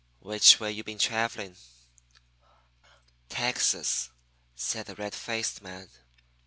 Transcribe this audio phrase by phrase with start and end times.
[0.19, 1.57] "Which way you been travelling?"
[3.29, 4.09] "Texas,"
[4.55, 5.91] said the red faced man.